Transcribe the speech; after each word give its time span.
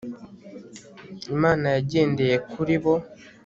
imana 1.33 1.65
yagendeye 1.75 2.35
kuri 2.51 2.75
bo 2.81 2.93